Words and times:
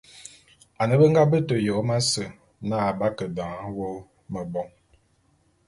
Ane 0.81 0.93
be 0.99 1.05
nga 1.11 1.23
bete 1.31 1.55
Yom 1.67 1.87
ase 1.97 2.23
na 2.67 2.77
be 2.99 3.07
ke 3.17 3.25
dan 3.37 3.57
wô 3.75 3.89
mebôn. 4.31 4.69